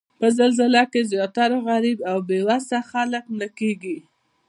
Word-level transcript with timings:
په 0.19 0.27
زلزله 0.37 0.83
کې 0.91 1.01
زیاتره 1.11 1.57
غریب 1.67 1.99
او 2.11 2.17
بې 2.27 2.39
وسه 2.47 2.77
خلک 2.91 3.23
مړه 3.35 3.49
کیږي 3.59 3.97